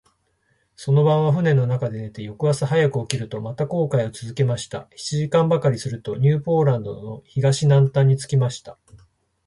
[0.75, 4.87] その晩は舟の中で寝て、翌朝早く起きると、また航海をつづけました。
[4.95, 8.79] 七時間ばかりすると、ニューポランドの東南端に着きました。